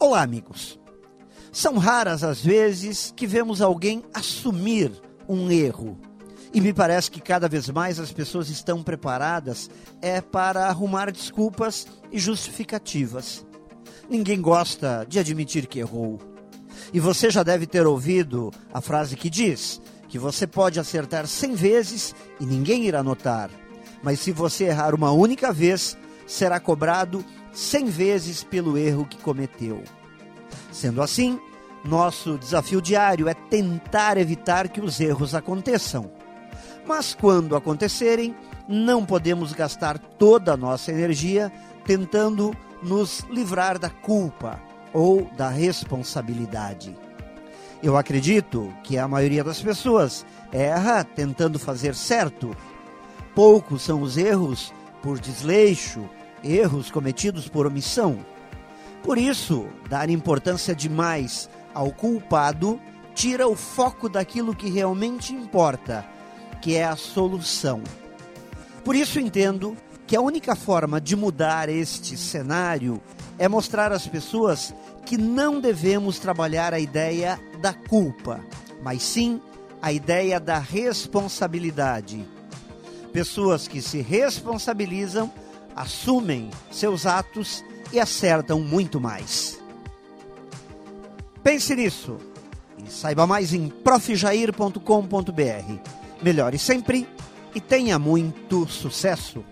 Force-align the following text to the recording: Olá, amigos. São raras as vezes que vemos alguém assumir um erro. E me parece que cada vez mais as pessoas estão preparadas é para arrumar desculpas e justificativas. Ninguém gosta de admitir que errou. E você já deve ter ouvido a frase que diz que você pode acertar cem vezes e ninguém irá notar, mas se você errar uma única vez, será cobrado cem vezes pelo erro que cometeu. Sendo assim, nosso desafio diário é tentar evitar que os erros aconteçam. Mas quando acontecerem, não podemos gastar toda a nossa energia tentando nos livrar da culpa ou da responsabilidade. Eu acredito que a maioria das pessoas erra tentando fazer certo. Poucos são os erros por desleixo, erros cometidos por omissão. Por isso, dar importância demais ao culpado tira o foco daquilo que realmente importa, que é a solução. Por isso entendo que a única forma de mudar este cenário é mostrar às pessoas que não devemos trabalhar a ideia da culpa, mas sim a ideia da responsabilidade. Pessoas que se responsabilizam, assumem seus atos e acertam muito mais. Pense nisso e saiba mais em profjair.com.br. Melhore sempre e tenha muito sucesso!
Olá, 0.00 0.22
amigos. 0.22 0.78
São 1.50 1.76
raras 1.76 2.22
as 2.22 2.40
vezes 2.40 3.12
que 3.16 3.26
vemos 3.26 3.60
alguém 3.60 4.04
assumir 4.14 4.92
um 5.28 5.50
erro. 5.50 5.98
E 6.54 6.60
me 6.60 6.72
parece 6.72 7.10
que 7.10 7.20
cada 7.20 7.48
vez 7.48 7.68
mais 7.68 7.98
as 7.98 8.12
pessoas 8.12 8.48
estão 8.48 8.80
preparadas 8.80 9.68
é 10.00 10.20
para 10.20 10.66
arrumar 10.66 11.10
desculpas 11.10 11.88
e 12.12 12.18
justificativas. 12.18 13.44
Ninguém 14.08 14.40
gosta 14.40 15.04
de 15.08 15.18
admitir 15.18 15.66
que 15.66 15.80
errou. 15.80 16.20
E 16.92 17.00
você 17.00 17.28
já 17.28 17.42
deve 17.42 17.66
ter 17.66 17.84
ouvido 17.84 18.52
a 18.72 18.80
frase 18.80 19.16
que 19.16 19.28
diz 19.28 19.80
que 20.08 20.16
você 20.16 20.46
pode 20.46 20.78
acertar 20.78 21.26
cem 21.26 21.54
vezes 21.54 22.14
e 22.38 22.46
ninguém 22.46 22.84
irá 22.84 23.02
notar, 23.02 23.50
mas 24.00 24.20
se 24.20 24.30
você 24.30 24.66
errar 24.66 24.94
uma 24.94 25.10
única 25.10 25.52
vez, 25.52 25.98
será 26.24 26.60
cobrado 26.60 27.24
cem 27.58 27.86
vezes 27.86 28.44
pelo 28.44 28.78
erro 28.78 29.04
que 29.04 29.18
cometeu. 29.18 29.82
Sendo 30.70 31.02
assim, 31.02 31.40
nosso 31.84 32.38
desafio 32.38 32.80
diário 32.80 33.28
é 33.28 33.34
tentar 33.34 34.16
evitar 34.16 34.68
que 34.68 34.80
os 34.80 35.00
erros 35.00 35.34
aconteçam. 35.34 36.08
Mas 36.86 37.14
quando 37.14 37.56
acontecerem, 37.56 38.32
não 38.68 39.04
podemos 39.04 39.52
gastar 39.52 39.98
toda 39.98 40.52
a 40.52 40.56
nossa 40.56 40.92
energia 40.92 41.50
tentando 41.84 42.54
nos 42.80 43.24
livrar 43.28 43.76
da 43.76 43.90
culpa 43.90 44.60
ou 44.92 45.28
da 45.36 45.48
responsabilidade. 45.48 46.96
Eu 47.82 47.96
acredito 47.96 48.72
que 48.84 48.96
a 48.96 49.08
maioria 49.08 49.42
das 49.42 49.60
pessoas 49.60 50.24
erra 50.52 51.02
tentando 51.02 51.58
fazer 51.58 51.96
certo. 51.96 52.56
Poucos 53.34 53.82
são 53.82 54.00
os 54.00 54.16
erros 54.16 54.72
por 55.02 55.18
desleixo, 55.18 56.08
erros 56.42 56.90
cometidos 56.90 57.48
por 57.48 57.66
omissão. 57.66 58.24
Por 59.02 59.18
isso, 59.18 59.66
dar 59.88 60.10
importância 60.10 60.74
demais 60.74 61.48
ao 61.74 61.90
culpado 61.92 62.80
tira 63.14 63.48
o 63.48 63.56
foco 63.56 64.08
daquilo 64.08 64.54
que 64.54 64.68
realmente 64.68 65.34
importa, 65.34 66.06
que 66.60 66.74
é 66.74 66.84
a 66.84 66.96
solução. 66.96 67.82
Por 68.84 68.94
isso 68.94 69.18
entendo 69.18 69.76
que 70.06 70.16
a 70.16 70.20
única 70.20 70.56
forma 70.56 71.00
de 71.00 71.14
mudar 71.14 71.68
este 71.68 72.16
cenário 72.16 73.00
é 73.38 73.48
mostrar 73.48 73.92
às 73.92 74.06
pessoas 74.06 74.74
que 75.04 75.16
não 75.16 75.60
devemos 75.60 76.18
trabalhar 76.18 76.72
a 76.72 76.80
ideia 76.80 77.40
da 77.60 77.72
culpa, 77.72 78.40
mas 78.82 79.02
sim 79.02 79.40
a 79.80 79.92
ideia 79.92 80.40
da 80.40 80.58
responsabilidade. 80.58 82.26
Pessoas 83.12 83.66
que 83.66 83.80
se 83.80 84.00
responsabilizam, 84.00 85.32
assumem 85.80 86.50
seus 86.70 87.06
atos 87.06 87.64
e 87.92 87.98
acertam 88.00 88.60
muito 88.60 89.00
mais. 89.00 89.58
Pense 91.42 91.74
nisso 91.74 92.18
e 92.84 92.90
saiba 92.90 93.26
mais 93.26 93.52
em 93.52 93.68
profjair.com.br. 93.68 94.82
Melhore 96.22 96.58
sempre 96.58 97.08
e 97.54 97.60
tenha 97.60 97.98
muito 97.98 98.68
sucesso! 98.68 99.44